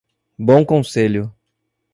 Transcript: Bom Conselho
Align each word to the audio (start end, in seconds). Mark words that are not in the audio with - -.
Bom 0.39 0.65
Conselho 0.65 1.31